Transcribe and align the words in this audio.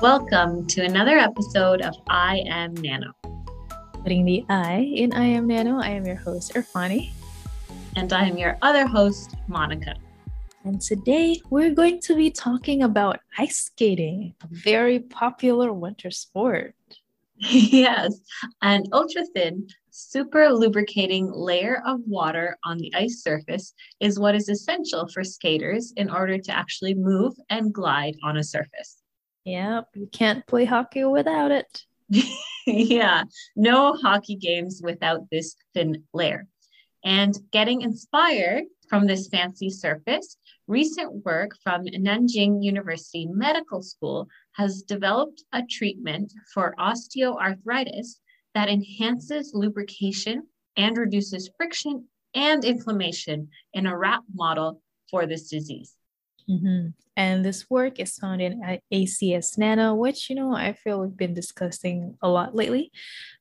Welcome 0.00 0.64
to 0.68 0.84
another 0.84 1.18
episode 1.18 1.80
of 1.82 1.92
I 2.08 2.44
Am 2.46 2.72
Nano. 2.74 3.12
Putting 4.04 4.24
the 4.24 4.44
I 4.48 4.92
in 4.94 5.12
I 5.12 5.24
Am 5.24 5.48
Nano, 5.48 5.80
I 5.80 5.88
am 5.88 6.06
your 6.06 6.14
host, 6.14 6.54
Irfani. 6.54 7.10
And 7.96 8.12
I 8.12 8.24
am 8.26 8.38
your 8.38 8.56
other 8.62 8.86
host, 8.86 9.34
Monica. 9.48 9.96
And 10.62 10.80
today 10.80 11.40
we're 11.50 11.74
going 11.74 11.98
to 12.02 12.14
be 12.14 12.30
talking 12.30 12.84
about 12.84 13.18
ice 13.38 13.56
skating, 13.56 14.34
a 14.40 14.46
very 14.52 15.00
popular 15.00 15.72
winter 15.72 16.12
sport. 16.12 16.76
yes, 17.38 18.20
an 18.62 18.84
ultra 18.92 19.24
thin, 19.34 19.66
super 19.90 20.48
lubricating 20.50 21.28
layer 21.32 21.82
of 21.84 21.98
water 22.06 22.56
on 22.64 22.78
the 22.78 22.94
ice 22.94 23.20
surface 23.24 23.74
is 23.98 24.16
what 24.16 24.36
is 24.36 24.48
essential 24.48 25.08
for 25.08 25.24
skaters 25.24 25.92
in 25.96 26.08
order 26.08 26.38
to 26.38 26.52
actually 26.52 26.94
move 26.94 27.34
and 27.50 27.74
glide 27.74 28.14
on 28.22 28.36
a 28.36 28.44
surface. 28.44 29.02
Yep, 29.48 29.88
you 29.94 30.08
can't 30.12 30.46
play 30.46 30.66
hockey 30.66 31.04
without 31.04 31.50
it. 31.50 31.82
yeah, 32.66 33.24
no 33.56 33.94
hockey 33.94 34.36
games 34.36 34.82
without 34.84 35.22
this 35.30 35.56
thin 35.72 36.04
layer. 36.12 36.46
And 37.02 37.34
getting 37.50 37.80
inspired 37.80 38.64
from 38.90 39.06
this 39.06 39.28
fancy 39.28 39.70
surface, 39.70 40.36
recent 40.66 41.24
work 41.24 41.52
from 41.64 41.84
Nanjing 41.86 42.62
University 42.62 43.26
Medical 43.26 43.80
School 43.82 44.28
has 44.52 44.82
developed 44.82 45.42
a 45.54 45.62
treatment 45.62 46.30
for 46.52 46.74
osteoarthritis 46.78 48.18
that 48.54 48.68
enhances 48.68 49.52
lubrication 49.54 50.46
and 50.76 50.94
reduces 50.98 51.48
friction 51.56 52.06
and 52.34 52.66
inflammation 52.66 53.48
in 53.72 53.86
a 53.86 53.96
rat 53.96 54.20
model 54.34 54.82
for 55.10 55.24
this 55.24 55.48
disease. 55.48 55.97
Mm-hmm. 56.48 56.88
And 57.16 57.44
this 57.44 57.68
work 57.68 57.98
is 57.98 58.16
found 58.16 58.40
in 58.40 58.62
ACS 58.92 59.58
Nano, 59.58 59.94
which, 59.94 60.30
you 60.30 60.36
know, 60.36 60.54
I 60.54 60.72
feel 60.72 61.00
we've 61.00 61.16
been 61.16 61.34
discussing 61.34 62.16
a 62.22 62.28
lot 62.28 62.54
lately, 62.54 62.92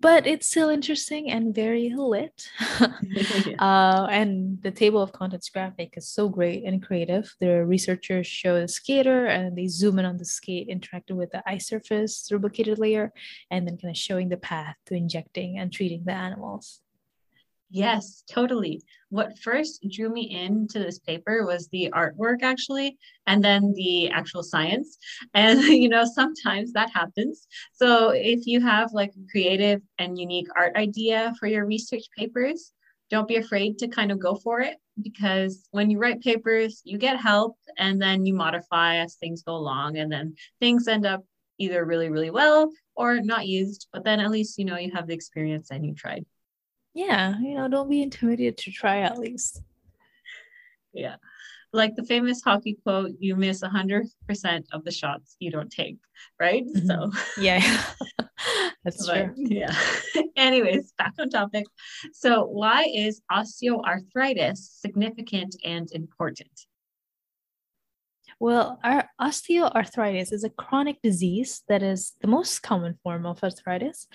but 0.00 0.26
it's 0.26 0.48
still 0.48 0.70
interesting 0.70 1.30
and 1.30 1.54
very 1.54 1.92
lit. 1.96 2.48
uh, 3.60 4.08
and 4.10 4.60
the 4.62 4.72
table 4.72 5.00
of 5.00 5.12
contents 5.12 5.48
graphic 5.50 5.94
is 5.96 6.08
so 6.08 6.28
great 6.28 6.64
and 6.64 6.82
creative. 6.82 7.32
The 7.38 7.64
researchers 7.64 8.26
show 8.26 8.60
the 8.60 8.66
skater 8.66 9.26
and 9.26 9.56
they 9.56 9.68
zoom 9.68 10.00
in 10.00 10.04
on 10.04 10.16
the 10.16 10.24
skate 10.24 10.68
interacting 10.68 11.16
with 11.16 11.30
the 11.30 11.42
ice 11.48 11.68
surface, 11.68 12.28
lubricated 12.30 12.78
layer, 12.78 13.12
and 13.52 13.68
then 13.68 13.78
kind 13.78 13.92
of 13.92 13.96
showing 13.96 14.30
the 14.30 14.36
path 14.36 14.74
to 14.86 14.94
injecting 14.94 15.58
and 15.58 15.72
treating 15.72 16.02
the 16.04 16.12
animals. 16.12 16.80
Yes, 17.72 18.24
totally. 18.28 18.82
What 19.10 19.38
first 19.38 19.86
drew 19.88 20.08
me 20.08 20.22
into 20.30 20.80
this 20.80 20.98
paper 20.98 21.46
was 21.46 21.68
the 21.68 21.88
artwork, 21.94 22.42
actually, 22.42 22.98
and 23.28 23.44
then 23.44 23.72
the 23.76 24.10
actual 24.10 24.42
science. 24.42 24.98
And, 25.34 25.60
you 25.62 25.88
know, 25.88 26.04
sometimes 26.04 26.72
that 26.72 26.90
happens. 26.90 27.46
So 27.72 28.10
if 28.10 28.46
you 28.46 28.60
have 28.60 28.92
like 28.92 29.10
a 29.10 29.30
creative 29.30 29.82
and 29.98 30.18
unique 30.18 30.48
art 30.56 30.74
idea 30.76 31.32
for 31.38 31.46
your 31.46 31.64
research 31.64 32.02
papers, 32.18 32.72
don't 33.08 33.28
be 33.28 33.36
afraid 33.36 33.78
to 33.78 33.88
kind 33.88 34.10
of 34.10 34.18
go 34.18 34.34
for 34.34 34.60
it 34.60 34.76
because 35.00 35.68
when 35.70 35.90
you 35.90 35.98
write 35.98 36.20
papers, 36.22 36.82
you 36.84 36.98
get 36.98 37.18
help 37.20 37.56
and 37.78 38.02
then 38.02 38.26
you 38.26 38.34
modify 38.34 38.96
as 38.96 39.14
things 39.14 39.42
go 39.42 39.54
along. 39.54 39.96
And 39.96 40.10
then 40.10 40.34
things 40.60 40.88
end 40.88 41.06
up 41.06 41.24
either 41.58 41.84
really, 41.84 42.08
really 42.10 42.30
well 42.30 42.70
or 42.96 43.20
not 43.20 43.46
used. 43.46 43.86
But 43.92 44.04
then 44.04 44.18
at 44.18 44.30
least, 44.30 44.58
you 44.58 44.64
know, 44.64 44.76
you 44.76 44.90
have 44.92 45.06
the 45.06 45.14
experience 45.14 45.70
and 45.70 45.86
you 45.86 45.94
tried 45.94 46.24
yeah, 46.94 47.38
you 47.40 47.54
know, 47.54 47.68
don't 47.68 47.90
be 47.90 48.02
intimidated 48.02 48.58
to 48.58 48.70
try 48.70 49.00
at 49.00 49.18
least. 49.18 49.62
Yeah. 50.92 51.16
Like 51.72 51.94
the 51.94 52.04
famous 52.04 52.42
hockey 52.42 52.78
quote, 52.82 53.12
you 53.20 53.36
miss 53.36 53.62
100% 53.62 54.64
of 54.72 54.84
the 54.84 54.90
shots 54.90 55.36
you 55.38 55.52
don't 55.52 55.70
take, 55.70 55.98
right? 56.40 56.64
Mm-hmm. 56.66 56.86
So, 56.86 57.12
yeah, 57.40 57.60
that's 58.84 59.06
but, 59.06 59.14
true. 59.14 59.34
Yeah. 59.36 59.74
Anyways, 60.36 60.92
back 60.98 61.14
on 61.20 61.30
topic. 61.30 61.66
So, 62.12 62.44
why 62.44 62.86
is 62.92 63.22
osteoarthritis 63.30 64.58
significant 64.80 65.54
and 65.64 65.88
important? 65.92 66.66
Well, 68.42 68.80
our 68.82 69.06
osteoarthritis 69.20 70.32
is 70.32 70.44
a 70.44 70.48
chronic 70.48 71.02
disease 71.02 71.62
that 71.68 71.82
is 71.82 72.14
the 72.22 72.26
most 72.26 72.62
common 72.62 72.98
form 73.02 73.26
of 73.26 73.44
arthritis, 73.44 74.08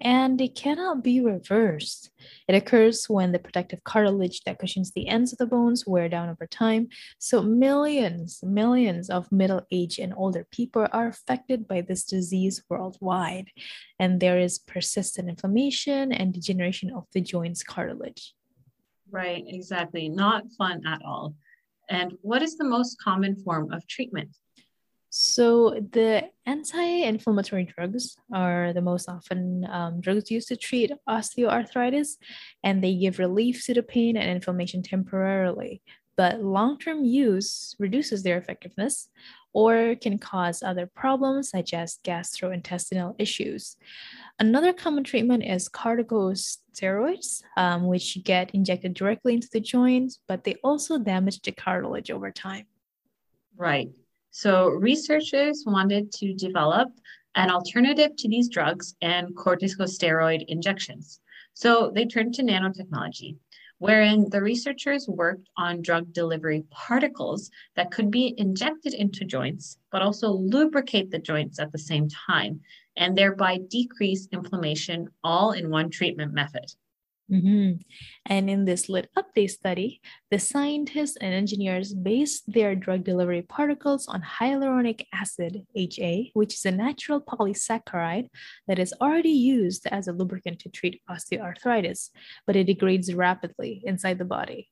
and 0.00 0.40
it 0.40 0.56
cannot 0.56 1.04
be 1.04 1.20
reversed. 1.20 2.10
It 2.48 2.56
occurs 2.56 3.08
when 3.08 3.30
the 3.30 3.38
protective 3.38 3.84
cartilage 3.84 4.40
that 4.42 4.58
cushions 4.58 4.90
the 4.90 5.06
ends 5.06 5.30
of 5.30 5.38
the 5.38 5.46
bones 5.46 5.86
wear 5.86 6.08
down 6.08 6.28
over 6.28 6.44
time. 6.44 6.88
So, 7.20 7.40
millions, 7.40 8.40
millions 8.42 9.10
of 9.10 9.30
middle 9.30 9.64
aged 9.70 10.00
and 10.00 10.12
older 10.12 10.44
people 10.50 10.88
are 10.90 11.06
affected 11.06 11.68
by 11.68 11.82
this 11.82 12.02
disease 12.02 12.60
worldwide, 12.68 13.46
and 14.00 14.18
there 14.18 14.40
is 14.40 14.58
persistent 14.58 15.28
inflammation 15.28 16.10
and 16.10 16.34
degeneration 16.34 16.90
of 16.90 17.06
the 17.12 17.20
joint's 17.20 17.62
cartilage. 17.62 18.34
Right, 19.08 19.44
exactly. 19.46 20.08
Not 20.08 20.50
fun 20.58 20.84
at 20.84 21.00
all. 21.04 21.36
And 21.88 22.14
what 22.22 22.42
is 22.42 22.56
the 22.56 22.64
most 22.64 23.00
common 23.00 23.36
form 23.36 23.72
of 23.72 23.86
treatment? 23.86 24.36
So, 25.10 25.70
the 25.92 26.24
anti 26.44 26.82
inflammatory 26.82 27.64
drugs 27.64 28.16
are 28.32 28.74
the 28.74 28.82
most 28.82 29.08
often 29.08 29.66
um, 29.70 30.00
drugs 30.02 30.30
used 30.30 30.48
to 30.48 30.56
treat 30.56 30.92
osteoarthritis, 31.08 32.18
and 32.62 32.84
they 32.84 32.94
give 32.94 33.18
relief 33.18 33.64
to 33.66 33.74
the 33.74 33.82
pain 33.82 34.18
and 34.18 34.30
inflammation 34.30 34.82
temporarily. 34.82 35.82
But 36.18 36.42
long 36.42 36.80
term 36.80 37.04
use 37.04 37.76
reduces 37.78 38.24
their 38.24 38.38
effectiveness 38.38 39.08
or 39.52 39.94
can 39.94 40.18
cause 40.18 40.64
other 40.64 40.84
problems 40.84 41.50
such 41.50 41.72
as 41.72 42.00
gastrointestinal 42.04 43.14
issues. 43.20 43.76
Another 44.40 44.72
common 44.72 45.04
treatment 45.04 45.44
is 45.44 45.68
corticosteroids, 45.68 47.42
um, 47.56 47.86
which 47.86 48.22
get 48.24 48.50
injected 48.52 48.94
directly 48.94 49.34
into 49.34 49.48
the 49.52 49.60
joints, 49.60 50.18
but 50.26 50.42
they 50.42 50.56
also 50.64 50.98
damage 50.98 51.40
the 51.40 51.52
cartilage 51.52 52.10
over 52.10 52.32
time. 52.32 52.66
Right. 53.56 53.88
So, 54.32 54.70
researchers 54.70 55.62
wanted 55.66 56.10
to 56.14 56.34
develop 56.34 56.88
an 57.36 57.48
alternative 57.50 58.16
to 58.16 58.28
these 58.28 58.48
drugs 58.48 58.96
and 59.02 59.36
corticosteroid 59.36 60.44
injections. 60.48 61.20
So, 61.54 61.92
they 61.94 62.06
turned 62.06 62.34
to 62.34 62.42
nanotechnology 62.42 63.36
wherein 63.78 64.28
the 64.30 64.42
researchers 64.42 65.08
worked 65.08 65.48
on 65.56 65.82
drug 65.82 66.12
delivery 66.12 66.64
particles 66.70 67.50
that 67.76 67.90
could 67.90 68.10
be 68.10 68.34
injected 68.36 68.94
into 68.94 69.24
joints, 69.24 69.78
but 69.90 70.02
also 70.02 70.30
lubricate 70.30 71.10
the 71.10 71.18
joints 71.18 71.58
at 71.58 71.72
the 71.72 71.78
same 71.78 72.08
time, 72.08 72.60
and 72.96 73.16
thereby 73.16 73.58
decrease 73.68 74.28
inflammation 74.32 75.08
all 75.22 75.52
in 75.52 75.70
one 75.70 75.90
treatment 75.90 76.32
method. 76.32 76.66
Mm-hmm. 77.30 77.82
And 78.26 78.48
in 78.48 78.64
this 78.64 78.88
lit 78.88 79.10
update 79.16 79.50
study, 79.50 80.00
the 80.30 80.38
scientists 80.38 81.16
and 81.16 81.34
engineers 81.34 81.92
based 81.92 82.50
their 82.50 82.74
drug 82.74 83.04
delivery 83.04 83.42
particles 83.42 84.08
on 84.08 84.22
hyaluronic 84.22 85.04
acid, 85.12 85.66
HA, 85.74 86.30
which 86.34 86.54
is 86.54 86.64
a 86.64 86.70
natural 86.70 87.20
polysaccharide 87.20 88.28
that 88.66 88.78
is 88.78 88.94
already 89.00 89.30
used 89.30 89.86
as 89.88 90.08
a 90.08 90.12
lubricant 90.12 90.58
to 90.60 90.70
treat 90.70 91.02
osteoarthritis, 91.10 92.10
but 92.46 92.56
it 92.56 92.64
degrades 92.64 93.14
rapidly 93.14 93.82
inside 93.84 94.18
the 94.18 94.24
body. 94.24 94.70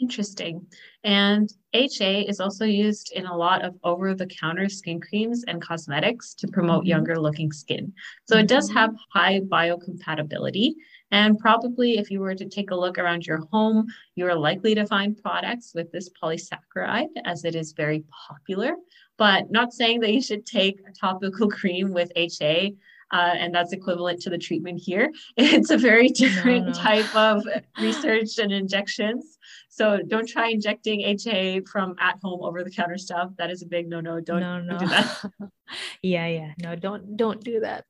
Interesting. 0.00 0.64
And 1.02 1.52
HA 1.72 2.22
is 2.22 2.38
also 2.38 2.64
used 2.64 3.10
in 3.12 3.26
a 3.26 3.36
lot 3.36 3.64
of 3.64 3.74
over 3.82 4.14
the 4.14 4.26
counter 4.26 4.68
skin 4.68 5.00
creams 5.00 5.44
and 5.48 5.60
cosmetics 5.60 6.34
to 6.34 6.46
promote 6.46 6.82
mm-hmm. 6.82 6.90
younger 6.90 7.18
looking 7.18 7.50
skin. 7.50 7.92
So 8.28 8.38
it 8.38 8.46
does 8.46 8.68
mm-hmm. 8.68 8.78
have 8.78 8.94
high 9.12 9.40
biocompatibility 9.40 10.74
and 11.10 11.38
probably 11.38 11.98
if 11.98 12.10
you 12.10 12.20
were 12.20 12.34
to 12.34 12.48
take 12.48 12.70
a 12.70 12.76
look 12.76 12.98
around 12.98 13.26
your 13.26 13.46
home, 13.50 13.86
you 14.14 14.26
are 14.26 14.34
likely 14.34 14.74
to 14.74 14.86
find 14.86 15.20
products 15.22 15.72
with 15.74 15.90
this 15.92 16.10
polysaccharide 16.22 17.08
as 17.24 17.44
it 17.44 17.54
is 17.54 17.72
very 17.72 18.04
popular. 18.28 18.74
But 19.16 19.50
not 19.50 19.72
saying 19.72 20.00
that 20.00 20.12
you 20.12 20.22
should 20.22 20.46
take 20.46 20.80
a 20.88 20.92
topical 20.92 21.50
cream 21.60 21.92
with 21.92 22.12
HA 22.14 22.74
uh, 23.10 23.34
and 23.38 23.54
that's 23.54 23.72
equivalent 23.72 24.20
to 24.22 24.30
the 24.30 24.38
treatment 24.38 24.78
here. 24.78 25.12
It's 25.36 25.70
a 25.70 25.78
very 25.78 26.08
different 26.08 26.66
no, 26.66 26.72
no. 26.72 26.78
type 26.78 27.16
of 27.16 27.42
research 27.80 28.38
and 28.38 28.52
injections. 28.52 29.37
So 29.68 30.00
don't 30.06 30.28
try 30.28 30.48
injecting 30.48 31.00
HA 31.02 31.60
from 31.70 31.94
at 32.00 32.16
home 32.22 32.42
over 32.42 32.64
the 32.64 32.70
counter 32.70 32.98
stuff. 32.98 33.30
That 33.38 33.50
is 33.50 33.62
a 33.62 33.66
big 33.66 33.88
no 33.88 34.00
no. 34.00 34.20
Don't, 34.20 34.40
no, 34.40 34.60
no. 34.60 34.78
do 34.78 34.86
that. 34.86 35.24
yeah, 36.02 36.26
yeah. 36.26 36.52
No, 36.62 36.76
don't 36.76 37.16
don't 37.16 37.42
do 37.42 37.60
that. 37.60 37.84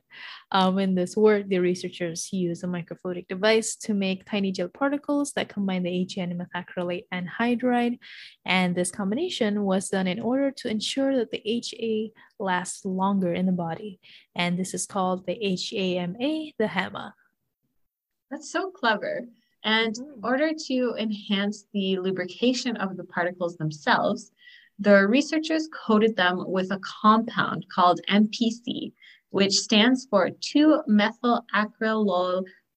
Um, 0.50 0.78
in 0.78 0.94
this 0.94 1.16
work, 1.16 1.46
the 1.48 1.58
researchers 1.58 2.32
use 2.32 2.62
a 2.62 2.66
microfluidic 2.66 3.28
device 3.28 3.76
to 3.76 3.94
make 3.94 4.24
tiny 4.24 4.50
gel 4.50 4.68
particles 4.68 5.32
that 5.32 5.48
combine 5.48 5.82
the 5.82 5.90
HA 5.90 6.22
and 6.22 6.40
methacrylate 6.40 7.04
anhydride. 7.12 7.98
And 8.46 8.74
this 8.74 8.90
combination 8.90 9.62
was 9.62 9.90
done 9.90 10.06
in 10.06 10.20
order 10.20 10.50
to 10.50 10.68
ensure 10.68 11.16
that 11.16 11.30
the 11.30 11.42
HA 11.44 12.12
lasts 12.38 12.84
longer 12.84 13.32
in 13.32 13.46
the 13.46 13.52
body. 13.52 14.00
And 14.34 14.58
this 14.58 14.72
is 14.72 14.86
called 14.86 15.26
the 15.26 15.34
HAMA, 15.34 16.52
the 16.58 16.66
HAMA. 16.66 17.14
That's 18.30 18.50
so 18.50 18.70
clever. 18.70 19.26
And 19.68 19.98
in 19.98 20.04
mm-hmm. 20.04 20.24
order 20.24 20.50
to 20.68 20.94
enhance 20.98 21.66
the 21.74 21.98
lubrication 21.98 22.78
of 22.78 22.96
the 22.96 23.04
particles 23.04 23.58
themselves, 23.58 24.32
the 24.78 25.06
researchers 25.06 25.68
coated 25.86 26.16
them 26.16 26.42
with 26.46 26.70
a 26.70 26.80
compound 27.02 27.66
called 27.68 28.00
MPC, 28.08 28.94
which 29.28 29.52
stands 29.52 30.06
for 30.08 30.30
2-methyl 30.30 31.44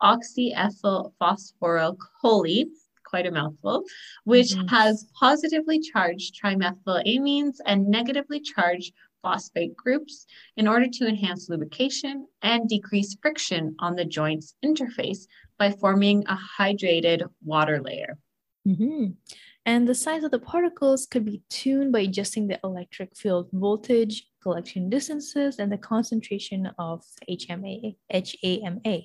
oxyethyl 0.04 1.14
phosphoryl 1.22 1.96
choline, 2.22 2.72
quite 3.06 3.26
a 3.26 3.32
mouthful, 3.32 3.86
which 4.26 4.50
mm-hmm. 4.50 4.68
has 4.68 5.06
positively 5.18 5.80
charged 5.80 6.36
trimethylamines 6.44 7.56
and 7.66 7.88
negatively 7.88 8.42
charged 8.42 8.92
phosphate 9.22 9.78
groups 9.78 10.26
in 10.58 10.68
order 10.68 10.88
to 10.92 11.08
enhance 11.08 11.48
lubrication 11.48 12.28
and 12.42 12.68
decrease 12.68 13.16
friction 13.22 13.76
on 13.80 13.96
the 13.96 14.04
joint's 14.04 14.56
interface 14.66 15.28
by 15.62 15.70
forming 15.70 16.24
a 16.26 16.36
hydrated 16.58 17.22
water 17.46 17.80
layer. 17.88 18.18
Mm-hmm. 18.68 19.12
And 19.68 19.88
the 19.88 19.94
size 19.94 20.24
of 20.24 20.32
the 20.32 20.40
particles 20.40 21.06
could 21.06 21.24
be 21.24 21.44
tuned 21.52 21.92
by 21.92 22.00
adjusting 22.00 22.48
the 22.48 22.60
electric 22.64 23.16
field 23.16 23.48
voltage, 23.54 24.16
collection 24.42 24.90
distances, 24.90 25.60
and 25.60 25.72
the 25.72 25.78
concentration 25.78 26.72
of 26.80 27.04
HMA, 27.30 27.96
HAMA. 28.10 28.98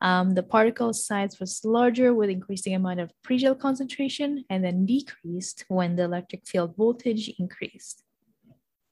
Um, 0.00 0.34
the 0.38 0.44
particle 0.44 0.92
size 0.92 1.40
was 1.40 1.64
larger 1.64 2.14
with 2.14 2.30
increasing 2.30 2.76
amount 2.76 3.00
of 3.00 3.10
pre-gel 3.24 3.56
concentration 3.56 4.44
and 4.48 4.62
then 4.64 4.86
decreased 4.86 5.64
when 5.66 5.96
the 5.96 6.04
electric 6.04 6.46
field 6.46 6.76
voltage 6.76 7.32
increased. 7.40 8.04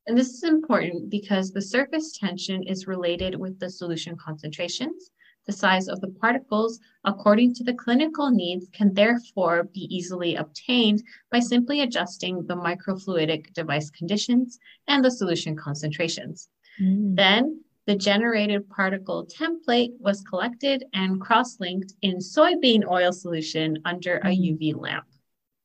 And 0.09 0.19
this 0.19 0.31
is 0.31 0.43
important 0.43 1.11
because 1.11 1.53
the 1.53 1.63
surface 1.63 2.19
tension 2.19 2.65
is 2.65 2.89
related 2.89 3.37
with 3.37 3.61
the 3.61 3.71
solution 3.71 4.17
concentrations. 4.17 5.13
The 5.49 5.55
size 5.55 5.89
of 5.89 6.03
the 6.03 6.09
particles, 6.09 6.79
according 7.05 7.55
to 7.55 7.65
the 7.65 7.73
clinical 7.73 8.31
needs, 8.31 8.69
can 8.71 8.93
therefore 8.93 9.65
be 9.65 9.89
easily 9.91 10.37
obtained 10.37 11.03
by 11.33 11.41
simply 11.41 11.81
adjusting 11.81 12.47
the 12.47 12.55
microfluidic 12.55 13.55
device 13.55 13.89
conditions 13.89 14.59
and 14.89 15.03
the 15.03 15.11
solution 15.11 15.57
concentrations. 15.57 16.51
Mm. 16.79 17.17
Then 17.17 17.65
the 17.87 17.97
generated 17.97 18.69
particle 18.69 19.27
template 19.27 19.93
was 19.99 20.21
collected 20.21 20.85
and 20.93 21.19
cross-linked 21.19 21.95
in 22.03 22.19
soybean 22.19 22.87
oil 22.87 23.11
solution 23.11 23.79
under 23.87 24.19
a 24.19 24.27
mm. 24.27 24.53
UV 24.53 24.79
lamp. 24.79 25.07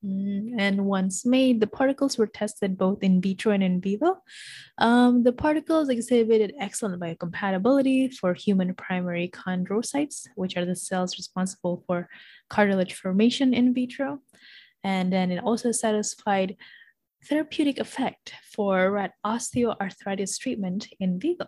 Mm, 0.05 0.55
and 0.57 0.85
once 0.85 1.25
made, 1.25 1.61
the 1.61 1.67
particles 1.67 2.17
were 2.17 2.27
tested 2.27 2.77
both 2.77 3.03
in 3.03 3.21
vitro 3.21 3.53
and 3.53 3.63
in 3.63 3.79
vivo. 3.79 4.21
Um, 4.77 5.23
the 5.23 5.31
particles 5.31 5.89
exhibited 5.89 6.53
excellent 6.59 7.01
biocompatibility 7.01 8.13
for 8.13 8.33
human 8.33 8.73
primary 8.75 9.29
chondrocytes, 9.29 10.27
which 10.35 10.57
are 10.57 10.65
the 10.65 10.75
cells 10.75 11.17
responsible 11.17 11.83
for 11.87 12.09
cartilage 12.49 12.93
formation 12.93 13.53
in 13.53 13.73
vitro. 13.73 14.19
And 14.83 15.13
then 15.13 15.31
it 15.31 15.41
also 15.41 15.71
satisfied 15.71 16.57
therapeutic 17.29 17.79
effect 17.79 18.33
for 18.51 18.91
rat 18.91 19.13
osteoarthritis 19.25 20.37
treatment 20.37 20.89
in 20.99 21.19
vivo. 21.19 21.47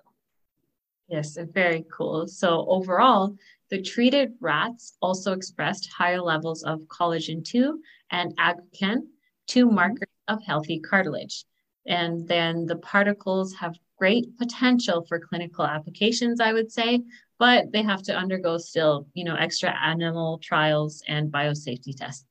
Yes, 1.10 1.38
very 1.54 1.86
cool. 1.92 2.28
So 2.28 2.66
overall, 2.68 3.36
the 3.76 3.82
treated 3.82 4.32
rats 4.40 4.96
also 5.02 5.34
expressed 5.34 5.90
higher 5.92 6.22
levels 6.22 6.64
of 6.64 6.80
collagen 6.84 7.44
2 7.44 7.82
and 8.10 8.34
aggrecan, 8.38 9.00
two 9.48 9.66
mm-hmm. 9.66 9.76
markers 9.76 10.08
of 10.30 10.42
healthy 10.44 10.80
cartilage. 10.80 11.44
And 11.86 12.26
then 12.26 12.66
the 12.68 12.78
particles 12.78 13.54
have 13.56 13.76
great 14.00 14.38
potential 14.38 15.06
for 15.06 15.20
clinical 15.20 15.66
applications, 15.66 16.40
I 16.40 16.54
would 16.54 16.72
say, 16.72 17.02
but 17.38 17.74
they 17.74 17.84
have 17.84 18.02
to 18.04 18.16
undergo 18.16 18.58
still, 18.58 19.08
you 19.14 19.26
know, 19.26 19.36
extra 19.36 19.76
animal 19.84 20.40
trials 20.42 21.04
and 21.06 21.30
biosafety 21.30 21.94
tests. 21.98 22.26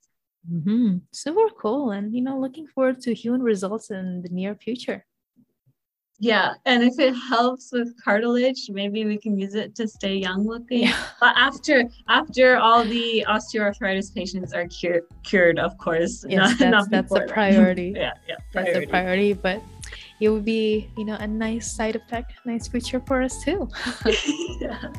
Mm-hmm. 0.51 0.97
Super 1.13 1.49
cool. 1.61 1.91
And, 1.91 2.15
you 2.15 2.23
know, 2.23 2.41
looking 2.41 2.67
forward 2.69 3.03
to 3.03 3.13
human 3.13 3.43
results 3.43 3.91
in 3.91 4.23
the 4.23 4.31
near 4.31 4.55
future. 4.55 5.05
Yeah, 6.25 6.55
and 6.65 6.83
if 6.83 6.99
it 6.99 7.13
helps 7.13 7.71
with 7.71 8.03
cartilage, 8.03 8.71
maybe 8.71 9.05
we 9.05 9.19
can 9.19 9.39
use 9.39 9.55
it 9.55 9.75
to 9.75 9.87
stay 9.87 10.17
young 10.17 10.47
looking. 10.47 10.85
Yeah. 10.85 10.97
But 11.21 11.37
after 11.37 11.85
after 12.09 12.57
all 12.57 12.83
the 12.83 13.27
osteoarthritis 13.29 14.15
patients 14.15 14.55
are 14.55 14.67
cure, 14.69 15.03
cured, 15.23 15.59
of 15.59 15.77
course. 15.77 16.25
Yes, 16.27 16.59
not, 16.59 16.59
that's, 16.59 16.71
not 16.71 16.91
that's 17.11 17.15
a 17.15 17.27
priority. 17.31 17.93
yeah, 17.95 18.13
yeah, 18.27 18.37
priority. 18.53 18.73
that's 18.73 18.87
a 18.87 18.89
priority. 18.89 19.33
But 19.35 19.63
it 20.19 20.31
would 20.31 20.47
be, 20.47 20.89
you 20.97 21.05
know, 21.05 21.17
a 21.17 21.27
nice 21.27 21.71
side 21.71 21.95
effect, 21.95 22.33
nice 22.47 22.69
feature 22.69 23.03
for 23.07 23.21
us 23.21 23.45
too. 23.45 23.69
yeah. 24.61 24.81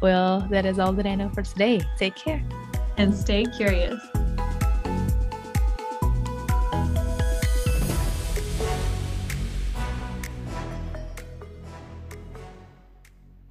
Well, 0.00 0.46
that 0.50 0.64
is 0.64 0.78
all 0.78 0.92
that 0.92 1.06
I 1.06 1.16
know 1.16 1.30
for 1.30 1.42
today. 1.42 1.80
Take 1.96 2.14
care 2.14 2.40
and 2.96 3.12
stay 3.12 3.44
curious. 3.44 3.98